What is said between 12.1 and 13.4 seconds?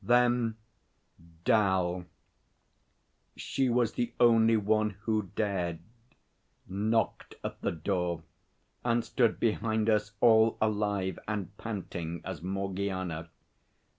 as Morgiana.